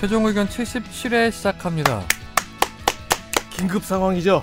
[0.00, 2.02] 최종 의견 77회 시작합니다.
[3.50, 4.42] 긴급 상황이죠.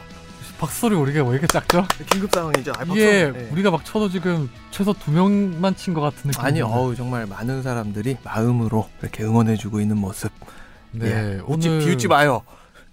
[0.60, 1.86] 박소리 우리가 왜 이렇게 작죠?
[2.12, 2.72] 긴급 상황이죠.
[2.78, 3.50] 아, 이게 네.
[3.52, 6.44] 우리가 막 쳐도 지금 최소 두 명만 친 것 같은 느낌.
[6.44, 10.32] 아니 어우 정말 많은 사람들이 마음으로 이렇게 응원해주고 있는 모습.
[10.92, 11.42] 네, 예.
[11.46, 12.42] 오늘 비웃지, 비웃지 마요.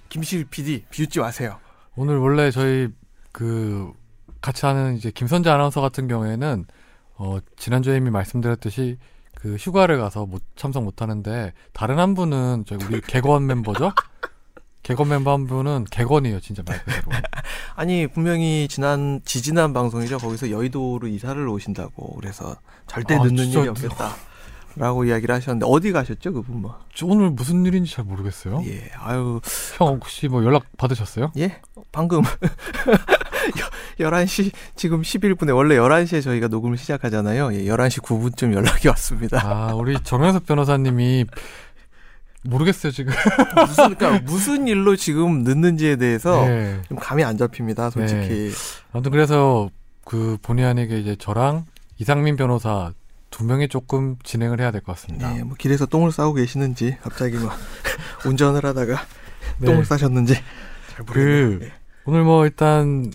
[0.08, 1.58] 김실 PD 비웃지 마세요.
[1.96, 2.88] 오늘 원래 저희
[3.32, 3.92] 그
[4.40, 6.64] 같이 하는 이제 김선재 아나운서 같은 경우에는
[7.16, 8.98] 어 지난주에 이미 말씀드렸듯이
[9.40, 13.92] 그 휴가를 가서 못 참석 못 하는데 다른 한 분은 저희 우리 개건 멤버죠?
[14.82, 17.02] 개건 멤버 한 분은 개건이에요, 진짜 말 그대로.
[17.74, 20.18] 아니 분명히 지난 지지난 방송이죠.
[20.18, 24.14] 거기서 여의도로 이사를 오신다고 그래서 절대 아, 늦는 일이 없겠다.
[24.76, 26.78] 라고 이야기를 하셨는데 어디 가셨죠 그분 뭐?
[26.94, 28.62] 저 오늘 무슨 일인지 잘 모르겠어요.
[28.66, 29.40] 예, 아유
[29.76, 31.32] 형 혹시 뭐 연락 받으셨어요?
[31.38, 31.60] 예
[31.90, 32.22] 방금
[34.00, 37.52] 11시 지금 11분에 원래 11시에 저희가 녹음을 시작하잖아요.
[37.54, 39.40] 예, 11시 9분쯤 연락이 왔습니다.
[39.44, 41.26] 아, 우리 정현석 변호사님이
[42.44, 43.12] 모르겠어요, 지금.
[43.66, 46.80] 무슨 그러니까 무슨 일로 지금 늦는지에 대해서 네.
[46.88, 47.90] 좀 감이 안 잡힙니다.
[47.90, 48.50] 솔직히.
[48.92, 49.68] 아무튼 그래서
[50.04, 51.66] 그 본의 아니게 이제 저랑
[51.98, 52.92] 이상민 변호사
[53.30, 55.32] 두 명이 조금 진행을 해야 될 것 같습니다.
[55.32, 57.56] 네, 뭐 길에서 똥을 싸고 계시는지 갑자기 막
[58.26, 58.96] 운전을 하다가
[59.58, 59.66] 네.
[59.66, 60.34] 똥을 싸셨는지
[60.88, 61.58] 잘 모르겠네요.
[61.58, 61.72] 그 네.
[62.06, 63.12] 오늘 뭐 일단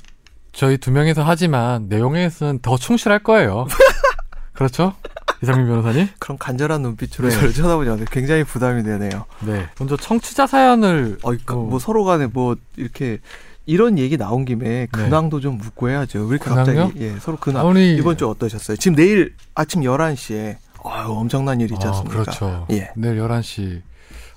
[0.55, 3.67] 저희 두 명이서 하지만 내용에서는 더 충실할 거예요.
[4.53, 4.93] 그렇죠?
[5.43, 6.07] 이상민 변호사님?
[6.17, 7.35] 그럼 간절한 눈빛으로 네.
[7.35, 9.25] 저를 쳐다보지 굉장히 부담이 되네요.
[9.41, 9.67] 네.
[9.77, 13.19] 먼저 청취자 사연을 어, 그, 어, 뭐 서로 간에 뭐 이렇게
[13.65, 16.21] 이런 얘기 나온 김에 근황도 좀 묻고 해야죠.
[16.25, 16.55] 왜 이렇게 네.
[16.55, 16.81] 근황요?
[16.87, 17.61] 갑자기 예, 서로 근황.
[17.65, 18.77] 아무리 이번 주 어떠셨어요?
[18.77, 22.21] 지금 내일 아침 11시에 아유, 엄청난 일이 있지 아, 않습니까?
[22.21, 22.67] 그렇죠.
[22.71, 22.91] 예.
[22.95, 23.81] 내일 11시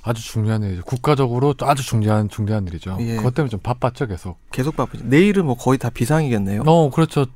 [0.02, 0.82] 아주 중요한 일이죠.
[0.84, 2.96] 국가적으로 아주 중요한 중대한 일이죠.
[3.00, 3.16] 예.
[3.16, 4.38] 그것 때문에 좀 바빴죠, 계속.
[4.50, 5.04] 계속 바쁘죠.
[5.04, 6.62] 내일은 뭐 거의 다 비상이겠네요.
[6.66, 7.26] 어, 그렇죠.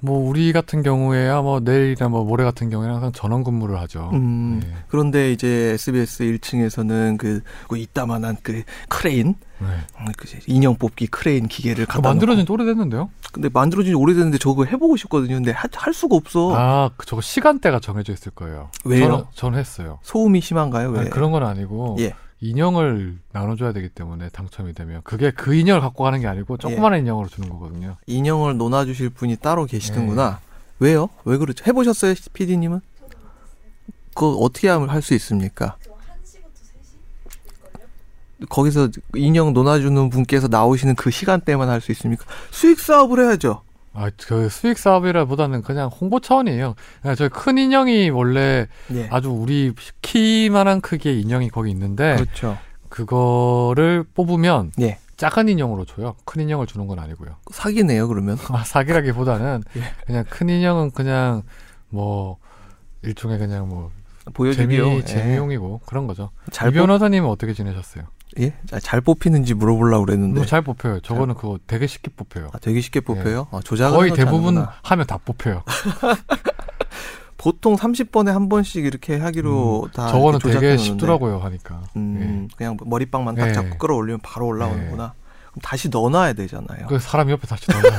[0.00, 4.10] 뭐 우리 같은 경우에야 뭐 내일이나 뭐 모레 같은 경우에는 항상 전원 근무를 하죠.
[4.12, 4.72] 음, 네.
[4.86, 9.66] 그런데 이제 SBS 1층에서는 그, 그 이따만한 그 크레인, 네.
[9.66, 13.10] 음, 그 인형 뽑기 크레인 기계를 갖다 만들어진 지 오래됐는데요?
[13.32, 15.34] 근데 만들어진 지 오래됐는데 저거 해보고 싶거든요.
[15.34, 16.52] 근데 하- 할 수가 없어.
[16.54, 18.70] 아, 그 저거 시간대가 정해져 있을 거예요.
[18.84, 19.08] 왜요?
[19.08, 19.98] 저는, 저는 했어요.
[20.02, 20.90] 소음이 심한가요?
[20.90, 21.00] 왜?
[21.00, 22.14] 아니, 그런 건 아니고 예.
[22.40, 27.28] 인형을 나눠줘야 되기 때문에 당첨이 되면 그게 그 인형을 갖고 가는 게 아니고 조그마한 인형으로
[27.28, 27.96] 주는 거거든요.
[28.06, 30.40] 인형을 논아주실 분이 따로 계시는구나.
[30.40, 30.48] 네.
[30.80, 31.08] 왜요?
[31.24, 31.64] 왜 그렇죠?
[31.66, 32.80] 해보셨어요, PD님은?
[34.14, 35.76] 그거 어떻게 하면 할 수 있습니까?
[38.48, 42.24] 거기서 인형 논아주는 분께서 나오시는 그 시간대만 할 수 있습니까?
[42.52, 43.62] 수익 사업을 해야죠.
[43.92, 46.74] 아, 그 수익 사업이라보다는 그냥 홍보 차원이에요.
[47.02, 49.08] 그냥 저희 큰 인형이 원래 예.
[49.10, 49.72] 아주 우리
[50.02, 52.58] 키만한 크기의 인형이 거기 있는데 그렇죠.
[52.88, 54.98] 그거를 뽑으면 예.
[55.16, 56.14] 작은 인형으로 줘요.
[56.24, 57.36] 큰 인형을 주는 건 아니고요.
[57.50, 58.38] 사기네요, 그러면.
[58.50, 59.82] 아, 사기라기보다는 예.
[60.06, 61.42] 그냥 큰 인형은 그냥
[61.88, 62.38] 뭐
[63.02, 63.90] 일종의 그냥 뭐
[64.34, 64.84] 보여주기요.
[64.84, 65.04] 재미 예.
[65.04, 66.30] 재미용이고 그런 거죠.
[66.50, 68.04] 잘, 이 뽑, 변호사님은 어떻게 지내셨어요?
[68.40, 68.52] 예?
[68.72, 70.34] 아, 잘 뽑히는지 물어보려고 그랬는데.
[70.40, 71.00] 뭐잘 뽑혀요.
[71.00, 72.50] 저거는 그거 되게 쉽게 뽑혀요.
[72.52, 73.48] 아, 되게 쉽게 뽑혀요?
[73.50, 74.72] 아, 조작을 거의 대부분 않는구나.
[74.82, 75.62] 하면 다 뽑혀요.
[77.36, 80.76] 보통 30번에 한 번씩 이렇게 하기로 다 음, 저거는 이렇게 되게.
[80.76, 81.82] 쉽더라고요 하니까.
[81.96, 83.52] 음, 그냥 머리빵만 딱 예.
[83.52, 85.14] 잡고 끌어올리면 바로 올라오는구나.
[85.52, 86.80] 그럼 다시 넣어놔야 되잖아요.
[86.82, 86.86] 예.
[86.88, 87.82] 그 사람 옆에 다시 넣어요.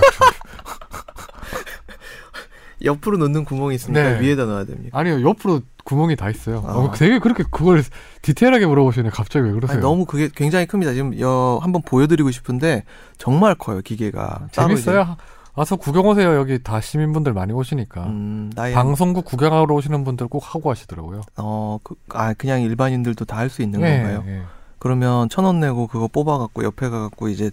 [2.83, 4.21] 옆으로 넣는 구멍이 있으니까 네.
[4.21, 4.97] 위에다 넣어야 됩니까?
[4.97, 6.63] 아니요 옆으로 구멍이 다 있어요.
[6.67, 6.73] 아.
[6.77, 7.83] 어, 되게 그렇게 그걸
[8.21, 9.09] 디테일하게 물어보시네.
[9.09, 9.77] 갑자기 왜 그러세요?
[9.77, 10.93] 아니, 너무 그게 굉장히 큽니다.
[10.93, 12.83] 지금 여, 한번 보여드리고 싶은데
[13.17, 14.49] 정말 커요 기계가.
[14.51, 15.17] 재밌어요.
[15.55, 16.35] 와서 구경 오세요.
[16.35, 18.03] 여기 다 시민분들 많이 오시니까.
[18.05, 21.21] 음, 방송국 구경하러 오시는 분들 꼭 하고 가시더라고요.
[21.37, 24.23] 어, 그, 아 그냥 일반인들도 다 할 수 있는 예, 건가요?
[24.27, 24.41] 예.
[24.81, 27.51] 그러면 천 원 내고 그거 뽑아갖고 옆에 가갖고 이제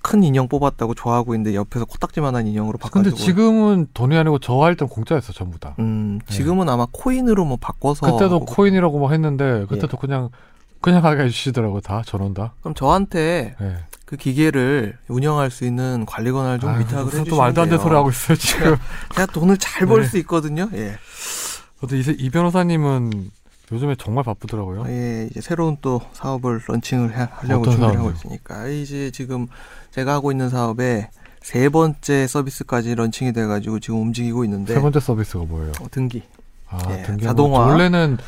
[0.00, 3.16] 큰 인형 뽑았다고 좋아하고 있는데 옆에서 코딱지만한 인형으로 근데 바꿔주고.
[3.16, 5.74] 지금은 돈이 아니고 저 할 땐 공짜였어 전부 다.
[5.80, 8.06] 음, 지금은 아마 코인으로 뭐 바꿔서.
[8.06, 8.44] 그때도 하고.
[8.46, 10.00] 코인이라고 뭐 했는데 그때도 예.
[10.00, 10.30] 그냥
[10.80, 12.52] 그냥 하게 해주시더라고 다 전원 다.
[12.60, 13.76] 그럼 저한테 예.
[14.04, 17.94] 그 기계를 운영할 수 있는 관리권을 좀 아유, 위탁을 해주시면 또 말도 안 되는 소리
[17.94, 18.76] 하고 있어요 지금.
[19.14, 20.06] 제가 돈을 잘벌 네.
[20.08, 20.68] 수 있거든요.
[20.74, 20.94] 예.
[21.80, 23.30] 근데 이, 이 변호사님은
[23.70, 24.84] 요즘에 정말 바쁘더라고요.
[24.88, 28.16] 예, 이제 새로운 또 사업을 런칭을 해- 하려고 어떤 준비를 하고 사업이요?
[28.16, 29.46] 있으니까 이제 지금
[29.90, 31.10] 제가 하고 있는 사업에
[31.48, 35.72] 세 번째 서비스까지 런칭이 돼가지고 지금 움직이고 있는데 세 번째 서비스가 뭐예요?
[35.80, 36.22] 어, 등기.
[36.68, 37.60] 아, 예, 등기 자동화.
[37.60, 38.18] 원래는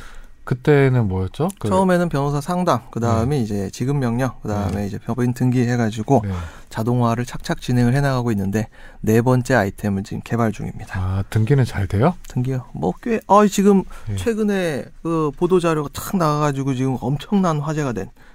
[0.45, 1.51] 그때는 뭐였죠?
[1.59, 6.23] 그, 처음에는 변호사 상담, 그 다음에 이제 지급 명령, 그 다음에 이제 법인 등기 해가지고
[6.25, 6.33] 네.
[6.71, 8.69] 자동화를 착착 진행을 해나가고 있는데
[9.03, 10.99] 네 번째 아이템을 지금 개발 중입니다.
[10.99, 12.15] 아, 등기는 잘 돼요?
[12.29, 12.65] 등기요.
[12.73, 14.17] 뭐 꽤, 아 지금 예.
[14.17, 18.30] 최근에 그 보도 자료가 탁 나와가지고 지금 엄청난 화제가 된 어?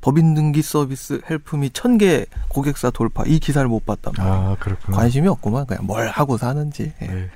[0.00, 4.36] 법인 등기 서비스 헬프미 천 개 고객사 돌파 이 기사를 못 봤단 말이에요.
[4.50, 4.96] 아, 그렇구나.
[4.96, 6.92] 관심이 없구만 그냥 뭘 하고 사는지.
[7.02, 7.06] 예.
[7.06, 7.28] 네.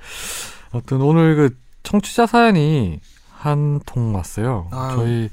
[0.70, 3.00] 아무튼 오늘 그 청취자 사연이
[3.30, 4.68] 한 통 왔어요.
[4.70, 4.96] 아유.
[4.96, 5.30] 저희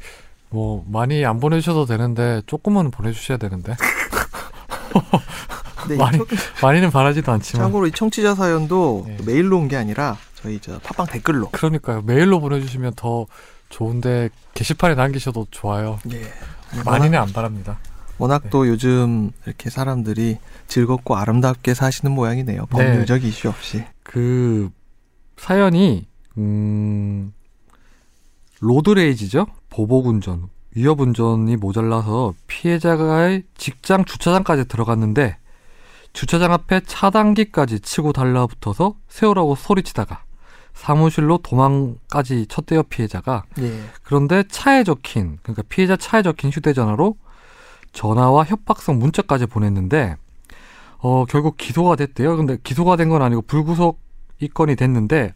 [0.49, 3.75] 뭐 많이 안 보내주셔도 되는데 조금은 보내주셔야 되는데
[5.87, 6.27] 네, 이 많이 청-
[6.63, 9.17] 많이는 바라지도 않지만 참고로 이 청취자 사연도 네.
[9.25, 11.49] 메일로 온 게 아니라 저희 저 팟빵 댓글로.
[11.51, 13.27] 그러니까요 메일로 보내주시면 더
[13.69, 15.99] 좋은데 게시판에 남기셔도 좋아요.
[16.11, 16.21] 예.
[16.83, 17.79] 많이는 안 바랍니다.
[18.17, 18.49] 워낙 네.
[18.49, 20.37] 또 요즘 이렇게 사람들이
[20.67, 22.65] 즐겁고 아름답게 사시는 모양이네요.
[22.67, 23.85] 법률적 이슈 없이.
[24.03, 24.69] 그
[25.37, 26.05] 사연이
[26.37, 27.33] 음
[28.59, 35.37] 로드레이지죠 보복운전 위협운전이 모자라서 피해자가의 직장 주차장까지 들어갔는데
[36.13, 40.23] 주차장 앞에 차단기까지 치고 달라붙어서 세우라고 소리치다가
[40.73, 43.81] 사무실로 도망까지 쳤대요 피해자가 예.
[44.03, 47.15] 그런데 차에 적힌 그러니까 피해자 차에 적힌 휴대전화로
[47.91, 50.15] 전화와 협박성 문자까지 보냈는데
[50.99, 52.35] 어 결국 기소가 됐대요.
[52.37, 53.99] 근데 기소가 된 건 아니고 불구속
[54.39, 55.33] 입건이 됐는데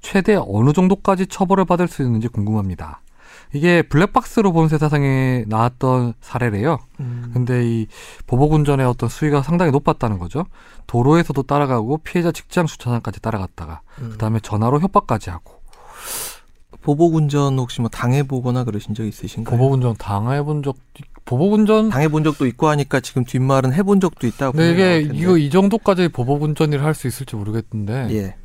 [0.00, 3.00] 최대 어느 정도까지 처벌을 받을 수 있는지 궁금합니다.
[3.54, 6.78] 이게 블랙박스로 본 세상에 나왔던 사례래요.
[7.00, 7.86] 음, 근데 이
[8.26, 10.44] 보복운전의 어떤 수위가 상당히 높았다는 거죠.
[10.86, 14.10] 도로에서도 따라가고 피해자 직장 주차장까지 따라갔다가 음.
[14.10, 15.58] 그다음에 전화로 협박까지 하고
[16.82, 19.56] 보복운전 혹시 뭐 당해보거나 그러신 적 있으신가요?
[19.56, 20.76] 보복운전 당해본 적
[21.24, 24.52] 보복운전 당해본 적도 있고 하니까 지금 뒷말은 해본 적도 있다고.
[24.56, 25.18] 근데 이게.
[25.18, 28.36] 이거 이 정도까지 보복운전을 할 수 있을지 모르겠는데 예.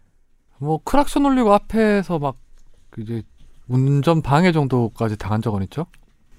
[0.60, 2.36] 뭐 크락션 올리고 앞에서 막
[2.98, 3.24] 이제
[3.68, 5.86] 운전 방해 정도까지 당한 적은 있죠?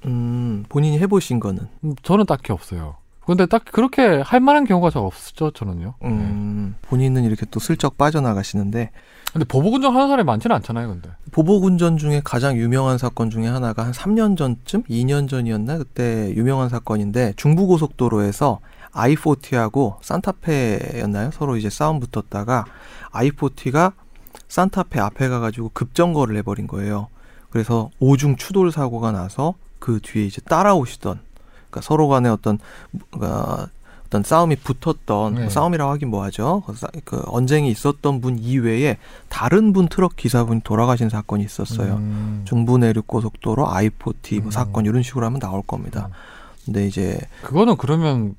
[0.07, 1.67] 음, 본인이 해보신 거는.
[1.85, 2.97] 음, 저는 딱히 없어요.
[3.27, 5.95] 근데 딱 그렇게 할 만한 경우가 잘 없죠, 저는요.
[6.03, 6.09] 네.
[6.09, 8.91] 음, 본인은 이렇게 또 슬쩍 빠져나가시는데
[9.33, 11.11] 근데 보복 운전 하는 사람이 많지는 않잖아요, 근데.
[11.33, 16.69] 보복 운전 중에 가장 유명한 사건 중에 하나가 한 3년 전쯤, 2년 전이었나 그때 유명한
[16.69, 18.61] 사건인데 중부고속도로에서
[18.93, 21.31] i40하고 산타페였나요?
[21.33, 22.67] 서로 이제 싸움 붙었다가
[23.11, 23.93] i40가
[24.47, 27.09] 산타페 앞에 가가지고 급정거를 해버린 거예요.
[27.55, 31.21] 그래서 오중 추돌 사고가 나서 그 뒤에 이제 따라오시던
[31.71, 32.59] 그러니까 서로 간에 어떤
[33.21, 33.67] 어,
[34.07, 35.41] 어떤 싸움이 붙었던 네.
[35.43, 36.65] 뭐 싸움이라고 하긴 뭐하죠.
[36.67, 38.99] 그, 싸- 그 언쟁이 있었던 분 이외에
[39.29, 41.95] 다른 분 트럭 기사분이 돌아가신 사건이 있었어요.
[41.95, 42.43] 음.
[42.45, 44.51] 중부 내륙 고속도로 i40 뭐 음.
[44.51, 46.09] 사건 이런 식으로 하면 나올 겁니다.
[46.65, 48.35] 근데 이제 그거는 그러면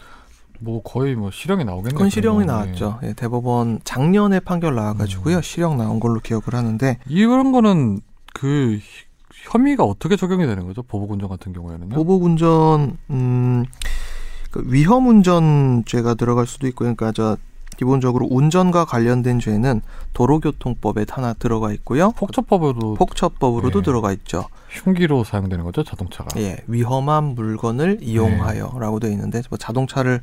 [0.60, 1.94] 뭐 거의 뭐 실형이 나오겠네요.
[1.96, 2.44] 그건 실형이.
[2.46, 3.00] 나왔죠.
[3.04, 5.42] 예, 대법원 작년에 판결 나와가지고요 음.
[5.42, 8.02] 실형 나온 걸로 기억을 하는데 이런 거는
[8.34, 8.80] 그
[9.44, 10.82] 혐의가 어떻게 적용이 되는 거죠?
[10.84, 11.90] 보복운전 같은 경우에는요?
[11.96, 13.66] 보복운전 음,
[14.52, 17.38] 그 위험운전죄가 들어갈 수도 있고 그러니까 저
[17.78, 19.82] 기본적으로 운전과 관련된 죄는
[20.14, 22.12] 도로교통법에 하나 들어가 있고요.
[22.12, 23.84] 폭처법으로 폭처법으로도 예.
[23.84, 24.46] 들어가 있죠.
[24.70, 26.40] 흉기로 사용되는 거죠, 자동차가.
[26.40, 30.22] 예, 위험한 물건을 이용하여라고 되어 있는데 뭐 자동차를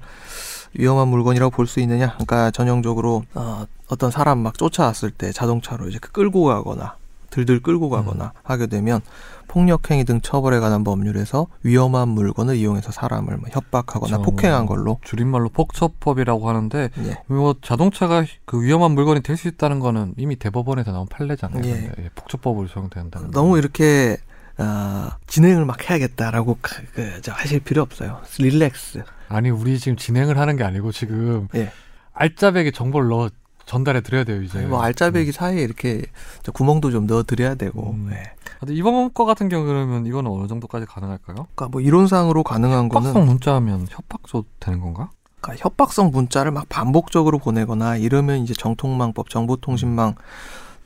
[0.75, 2.13] 위험한 물건이라고 볼 수 있느냐?
[2.13, 6.97] 그러니까 전형적으로 어, 어떤 사람 막 쫓아왔을 때 자동차로 이제 끌고 가거나
[7.33, 9.01] 들들 끌고 가거나 하게 되면
[9.49, 14.23] 폭력행위 등 처벌에 관한 법률에서 위험한 물건을 이용해서 사람을 뭐 협박하거나 그렇죠.
[14.23, 17.19] 폭행한 걸로 줄임말로 폭처법이라고 하는데 예.
[17.27, 21.65] 뭐 자동차가 그 위험한 물건이 될 수 있다는 거는 이미 대법원에서 나온 판례잖아요.
[21.65, 21.91] 예.
[21.99, 23.31] 예, 폭처법으로 적용된다는.
[23.33, 24.19] 너무 이렇게
[24.59, 28.21] 아, 진행을 막 해야겠다라고 그, 그, 저 하실 필요 없어요.
[28.39, 29.03] 릴렉스.
[29.29, 31.73] 아니 우리 지금 진행을 하는 게 아니고 지금 예.
[32.13, 33.31] 알짜배기 정보를 넣어
[33.73, 34.59] 전달해 드려야 돼요 이제.
[34.59, 36.03] 아니, 뭐 알짜배기 사이에 이렇게
[36.43, 37.93] 저 구멍도 좀 넣어 드려야 되고.
[37.93, 38.11] 음.
[38.13, 38.33] 예.
[38.61, 41.47] 근데 이번 거 같은 경우 그러면 이거는 어느 정도까지 가능할까요?
[41.55, 45.11] 그러니까 뭐 이론상으로 가능한 거는 협박성 문자하면 협박도 되는 건가?
[45.41, 50.17] 그러니까 협박성 문자를 막 반복적으로 보내거나 이러면 이제 정통망법, 정보통신망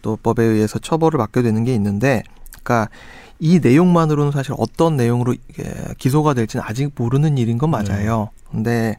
[0.01, 2.23] 또 법에 의해서 처벌을 받게 되는 게 있는데,
[2.63, 2.89] 그러니까
[3.41, 5.35] 이 내용만으로는 사실 어떤 내용으로
[5.99, 8.31] 기소가 될지는 아직 모르는 일인 건 맞아요.
[8.51, 8.97] 근데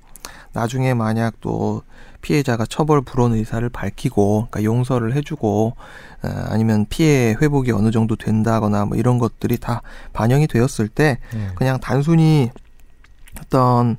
[0.52, 1.82] 나중에 만약 또
[2.22, 5.74] 피해자가 처벌 불원 의사를 밝히고, 그러니까 용서를 해주고,
[6.24, 9.82] 어, 아니면 피해 회복이 어느 정도 된다거나 뭐 이런 것들이 다
[10.14, 11.50] 반영이 되었을 때 예.
[11.56, 12.50] 그냥 단순히
[13.40, 13.98] 어떤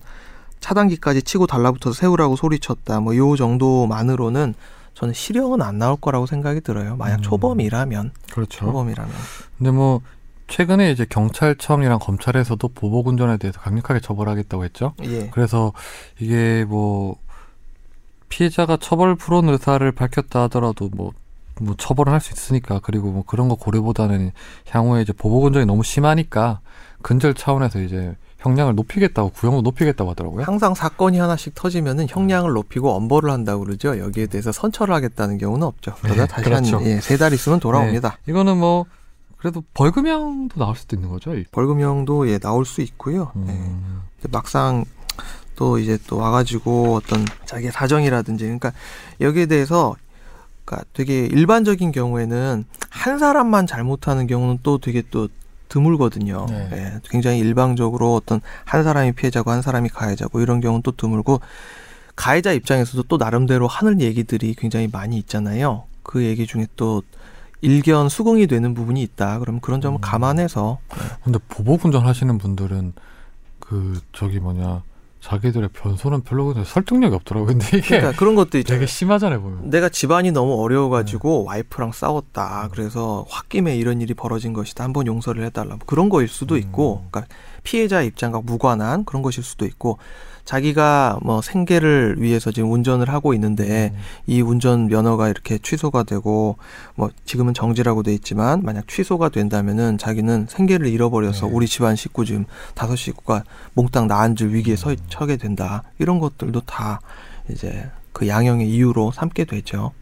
[0.60, 3.00] 차단기까지 치고 달라붙어서 세우라고 소리쳤다.
[3.00, 4.54] 뭐 요 정도만으로는
[4.94, 6.96] 저는 실형은 안 나올 거라고 생각이 들어요.
[6.96, 7.22] 만약 음.
[7.22, 8.66] 초범이라면 그렇죠.
[8.66, 9.12] 초범이라면
[9.58, 10.00] 근데 뭐
[10.48, 14.94] 최근에 이제 경찰청이랑 검찰에서도 보복 운전에 대해서 강력하게 처벌하겠다고 했죠.
[15.04, 15.28] 예.
[15.30, 15.72] 그래서
[16.18, 17.16] 이게 뭐
[18.28, 21.12] 피해자가 처벌 불원 의사를 밝혔다 하더라도 뭐,
[21.60, 24.32] 뭐 처벌을 할 수 있으니까 그리고 뭐 그런 거 고려보다는
[24.68, 26.60] 향후에 이제 보복 운전이 너무 심하니까
[27.02, 30.44] 근절 차원에서 이제 형량을 높이겠다고 구형도 높이겠다고 하더라고요.
[30.44, 33.98] 항상 사건이 하나씩 터지면은 형량을 높이고 엄벌을 한다고 그러죠.
[33.98, 35.94] 여기에 대해서 선처를 하겠다는 경우는 없죠.
[36.02, 36.76] 그러다 네, 다시 그렇죠.
[36.76, 38.18] 한 예, 세달 있으면 돌아옵니다.
[38.28, 38.84] 이거는 뭐
[39.38, 41.34] 그래도 벌금형도 나올 수도 있는 거죠.
[41.34, 43.32] 이- 벌금형도 예 나올 수 있고요.
[43.36, 43.40] 예.
[43.40, 44.02] 음.
[44.20, 44.84] 근데 막상
[45.58, 48.72] 또 이제 또 와가지고 어떤 자기의 사정이라든지 그러니까
[49.20, 49.96] 여기에 대해서
[50.64, 55.26] 그러니까 되게 일반적인 경우에는 한 사람만 잘못하는 경우는 또 되게 또
[55.68, 56.46] 드물거든요.
[56.48, 56.68] 네.
[56.72, 61.40] 예, 굉장히 일방적으로 어떤 한 사람이 피해자고 한 사람이 가해자고 이런 경우는 또 드물고
[62.14, 65.84] 가해자 입장에서도 또 나름대로 하는 얘기들이 굉장히 많이 있잖아요.
[66.04, 67.02] 그 얘기 중에 또
[67.62, 69.40] 일견 수긍이 되는 부분이 있다.
[69.40, 70.00] 그러면 그런 점을 음.
[70.00, 70.78] 감안해서
[71.24, 72.92] 근데 보복 운전 하시는 분들은
[73.58, 74.82] 그 저기 뭐냐
[75.20, 77.48] 자기들의 변소는 별로 근데 설득력이 없더라고요.
[77.48, 78.80] 근데 이게 그러니까 그런 것도 있잖아요.
[78.80, 79.70] 되게 심하잖아요 보면.
[79.70, 80.62] 내가 집안이 너무 네.
[80.62, 82.68] 어려워가지고 와이프랑 싸웠다.
[82.72, 84.84] 그래서 홧김에 이런 일이 벌어진 것이다.
[84.84, 85.70] 한번 용서를 해달라.
[85.70, 87.08] 뭐 그런 거일 수도 있고, 음.
[87.10, 87.34] 그러니까
[87.68, 89.98] 피해자 입장과 무관한 그런 것일 수도 있고,
[90.46, 93.98] 자기가 뭐 생계를 위해서 지금 운전을 하고 있는데 음.
[94.26, 96.56] 이 운전 면허가 이렇게 취소가 되고
[96.94, 101.52] 뭐 지금은 정지라고 돼 있지만 만약 취소가 된다면은 자기는 생계를 잃어버려서 네.
[101.52, 103.44] 우리 집안 식구 지금 다섯 식구가
[103.74, 104.96] 몽땅 나앉을 위기에 서 음.
[105.10, 105.82] 처게 된다.
[105.98, 107.00] 이런 것들도 다
[107.50, 109.92] 이제 그 양형의 이유로 삼게 되죠.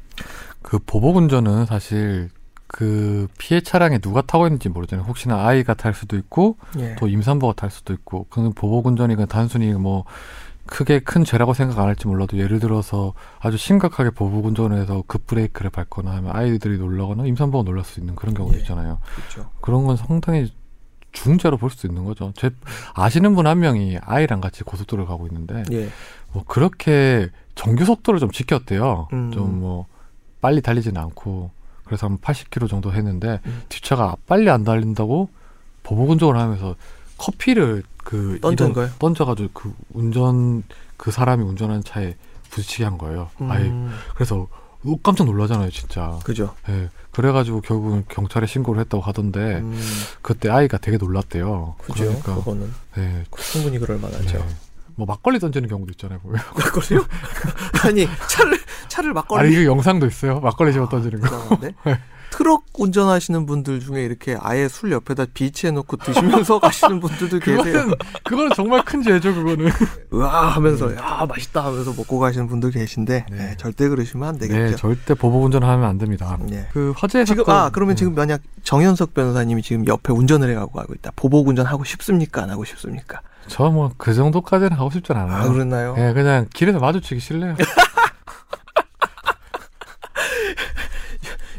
[0.62, 2.30] 그 보복 운전은 사실
[2.66, 5.06] 그 피해 차량에 누가 타고 있는지 모르잖아요.
[5.06, 6.96] 혹시나 아이가 탈 수도 있고 예.
[6.96, 10.04] 또 임산부가 탈 수도 있고 그건 보복 운전이 그냥 단순히 뭐
[10.66, 15.70] 크게 큰 죄라고 생각 안 할지 몰라도 예를 들어서 아주 심각하게 보복 운전을 해서 급브레이크를
[15.70, 18.60] 밟거나 하면 아이들이 놀라거나 임산부가 놀랄 수 있는 그런 경우도 예.
[18.62, 18.98] 있잖아요.
[19.14, 19.48] 그렇죠.
[19.60, 20.52] 그런 건 상당히
[21.12, 22.32] 중죄로 볼 수 있는 거죠.
[22.36, 22.50] 제
[22.94, 25.88] 아시는 분 한 명이 아이랑 같이 고속도로를 가고 있는데 예.
[26.32, 29.08] 뭐 그렇게 정규 속도를 좀 지켰대요.
[29.12, 29.30] 음.
[29.30, 29.86] 좀뭐
[30.40, 31.50] 빨리 달리지는 않고
[31.86, 33.62] 그래서 한 80km 정도 했는데 음.
[33.68, 35.28] 뒷차가 빨리 안 달린다고
[35.82, 36.74] 보복 운전을 하면서
[37.16, 38.90] 커피를 그 던진 거예요?
[38.98, 40.62] 던져가지고 그 운전
[40.96, 42.16] 그 사람이 운전하는 차에
[42.50, 43.30] 부딪히게 한 거예요.
[43.40, 44.46] 아예 음, 그래서
[44.82, 46.18] 너 깜짝 놀라잖아요, 진짜.
[46.24, 46.54] 그죠.
[46.68, 46.88] 예.
[47.10, 49.80] 그래가지고 결국은 경찰에 신고를 했다고 하던데 음,
[50.22, 51.74] 그때 아이가 되게 놀랐대요.
[51.82, 52.04] 그죠.
[52.04, 53.24] 그러니까 그거는 네.
[53.36, 54.38] 충분히 그럴 만하죠.
[54.38, 54.44] 네.
[54.94, 56.40] 뭐 막걸리 던지는 경우도 있잖아요, 보면.
[56.54, 57.04] 막걸리요?
[57.84, 58.58] 아니 차를
[58.88, 60.40] 차를 막걸리 이거 영상도 있어요.
[60.40, 61.26] 막걸리 집어 던지는 거.
[61.26, 61.74] 이상한데?
[62.28, 67.86] 트럭 운전하시는 분들 중에 이렇게 아예 술 옆에다 비치해 놓고 드시면서 가시는 분들도 계세요.
[68.24, 69.70] 그거는 정말 큰 죄죠, 그거는.
[70.12, 73.36] 으아 하면서 야 맛있다 하면서 먹고 가시는 분들 계신데 네.
[73.36, 74.76] 네, 절대 그러시면 안 네, 되겠죠.
[74.76, 76.36] 절대 보복 운전하면 안 됩니다.
[76.50, 76.66] 예.
[76.72, 78.00] 그 화재 지금 사건 아 그러면 네.
[78.00, 81.12] 지금 만약 정현석 변호사님이 지금 옆에 운전을 해가고 가고 있다.
[81.16, 82.42] 보복 운전 하고 싶습니까?
[82.42, 83.20] 안 하고 싶습니까?
[83.46, 85.44] 저 뭐 그 정도까지는 하고 싶진 않아요.
[85.44, 85.94] 아 그랬나요?
[85.96, 87.54] 예, 그냥 길에서 마주치기 싫네요.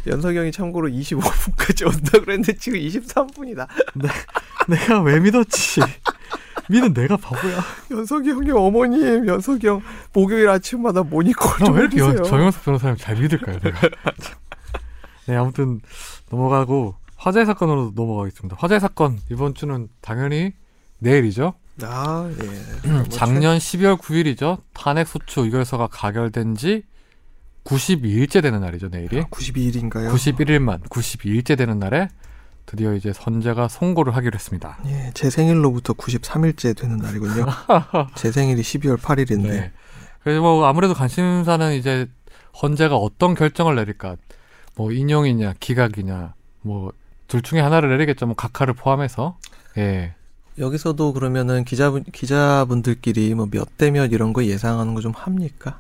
[0.08, 3.68] 연석이 형이 참고로 25분까지 온다 그랬는데 지금 23분이다.
[4.68, 5.82] 내가 왜 믿었지?
[6.70, 7.60] 믿은 내가 바보야.
[7.92, 9.82] 연석이 형의 어머님, 연석이 형
[10.14, 12.20] 목요일 아침마다 모니콜 나좀왜 이렇게 해주세요.
[12.20, 13.90] 여- 정영석 변호사님 잘 믿을까요, 내가?
[15.28, 15.80] 네, 아무튼
[16.30, 18.58] 넘어가고 화재 사건으로 넘어가겠습니다.
[18.60, 20.54] 화재 사건 이번 주는 당연히
[21.00, 21.54] 내일이죠.
[21.84, 22.30] 아,
[22.84, 22.90] 예.
[22.90, 24.62] 뭐 작년 12월 9일이죠.
[24.74, 26.84] 탄핵 소추 의결서가 가결된 지
[27.68, 29.22] 92일째 되는 날이죠, 내일이.
[29.24, 30.12] 92일인가요?
[30.12, 32.08] 91일만 92일째 되는 날에
[32.66, 34.78] 드디어 이제 선재가 선고를 하기로 했습니다.
[34.88, 37.46] 예, 제 생일로부터 93일째 되는 날이군요.
[38.16, 39.48] 제 생일이 12월 8일인데.
[39.48, 39.72] 네.
[40.24, 42.08] 그래서 뭐 아무래도 관심사는 이제
[42.62, 44.16] 헌재가 어떤 결정을 내릴까,
[44.76, 46.92] 뭐 인용이냐, 기각이냐, 뭐
[47.28, 48.26] 둘 중에 하나를 내리겠죠.
[48.26, 49.38] 뭐 각하를 포함해서.
[49.78, 50.14] 예.
[50.58, 55.78] 여기서도 그러면은 기자분 기자분들끼리 뭐 몇 대 몇 이런 거 예상하는 거 좀 합니까?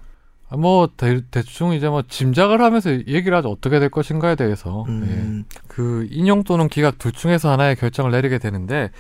[0.50, 3.50] 아, 뭐 대, 대충 이제 뭐 짐작을 하면서 얘기를 하죠.
[3.50, 4.86] 어떻게 될 것인가에 대해서.
[4.88, 4.92] 예.
[4.92, 8.92] 음, 그 인용 또는 기각 둘 중에서 하나의 결정을 내리게 되는데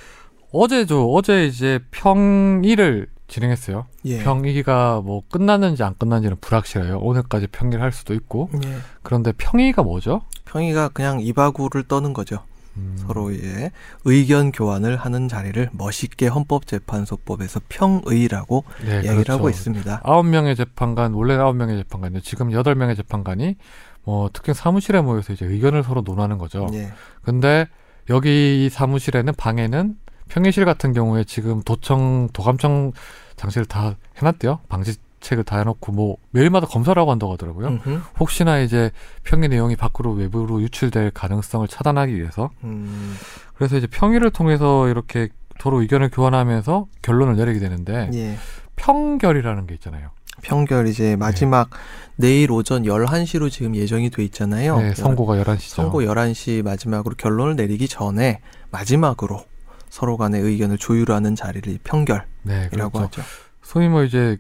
[0.52, 1.14] 어제죠.
[1.14, 3.86] 어제 이제 평일을 진행했어요.
[4.06, 4.24] 예.
[4.24, 7.00] 평의가 뭐 끝났는지 안 끝났는지는 불확실해요.
[7.00, 8.50] 오늘까지 평의를 할 수도 있고.
[8.66, 8.78] 예.
[9.04, 10.22] 그런데 평의가 뭐죠?
[10.46, 12.40] 평의가 그냥 이바구를 떠는 거죠.
[12.78, 13.72] 음, 서로의
[14.06, 19.34] 의견 교환을 하는 자리를 멋있게 헌법재판소법에서 평의라고 네, 이야기를 그렇죠.
[19.34, 20.02] 하고 있습니다.
[20.04, 22.22] 아홉 명의 재판관, 원래 아홉 명의 재판관이요.
[22.22, 23.56] 지금 여덟 명의 재판관이
[24.04, 26.68] 뭐 특정 사무실에 모여서 이제 의견을 서로 논하는 거죠.
[26.74, 26.92] 예.
[27.24, 27.68] 근데
[28.10, 29.98] 여기 이 사무실에는 방에는
[30.30, 32.94] 평의실 같은 경우에 지금 도청 도감청
[33.36, 34.60] 장치를 다 해놨대요.
[34.70, 37.68] 방지 책을 다 해놓고 뭐 매일마다 검사를 하고 한다고 하더라고요.
[37.68, 38.02] 음흠.
[38.20, 38.92] 혹시나 이제
[39.24, 43.16] 평의 내용이 밖으로 외부로 유출될 가능성을 차단하기 위해서 음,
[43.56, 48.38] 그래서 이제 평의를 통해서 이렇게 서로 의견을 교환하면서 결론을 내리게 되는데 예.
[48.76, 50.12] 평결이라는 게 있잖아요.
[50.44, 51.70] 평결 이제 마지막
[52.16, 54.78] 내일 오전 11시로 지금 예정이 돼 있잖아요.
[54.80, 55.70] 네, 선고가 11시죠.
[55.70, 59.44] 선고 11시 마지막으로 결론을 내리기 전에 마지막으로
[59.90, 63.00] 서로 간의 의견을 조율하는 자리를 평결이라고 네, 그렇죠.
[63.00, 63.22] 하죠.
[63.64, 64.38] 소위 뭐 이제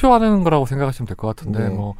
[0.00, 1.74] 투표하는 거라고 생각하시면 될 것 같은데 네.
[1.74, 1.94] 뭐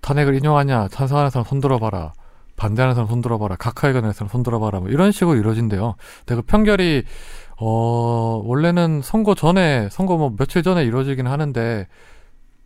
[0.00, 2.12] 탄핵을 인용하냐 찬성하는 사람 손들어봐라
[2.56, 5.94] 반대하는 사람 손들어봐라 각하 의견의 사람 손들어봐라 뭐 이런 식으로 이루어진대요.
[6.26, 7.04] 근데 그 평결이
[7.58, 11.86] 어 원래는 선거 전에 선거 뭐 며칠 전에 이루어지긴 하는데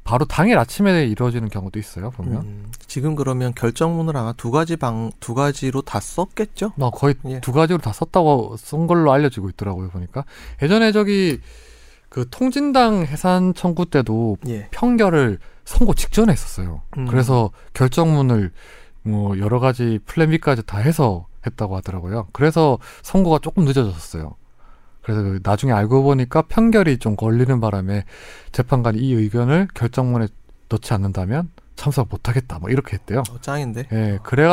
[0.03, 2.11] 바로 당일 아침에 이루어지는 경우도 있어요.
[2.11, 6.73] 보면 음, 지금 그러면 결정문을 아마 두 가지 방 두 가지로 다 썼겠죠?
[6.77, 7.41] 나 거의 예.
[7.41, 9.89] 두 가지로 다 썼다고 쓴 걸로 알려지고 있더라고요.
[9.91, 10.25] 보니까
[10.63, 11.41] 예전에 저기
[12.15, 14.69] 그 통진당 해산 청구 때도 예.
[14.71, 16.83] 평결을 선고 직전에 했었어요.
[16.97, 17.07] 음.
[17.07, 18.53] 그래서 결정문을
[19.03, 22.29] 뭐 여러 가지 플랜 B까지 다 해서 했다고 하더라고요.
[22.33, 24.37] 그래서 선고가 조금 늦어졌어요.
[25.03, 28.05] 그래서 그 나중에 알고 보니까 편결이 좀 걸리는 바람에
[28.53, 30.29] 재판관이 이 의견을 결정문에
[30.69, 32.61] 넣지 않는다면 참석 못하겠다.
[32.61, 33.25] 뭐 이렇게 했대요.
[33.29, 33.89] 어, 짱인데.
[33.93, 34.43] 예, 그래